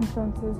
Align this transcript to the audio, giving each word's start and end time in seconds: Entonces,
Entonces, 0.00 0.56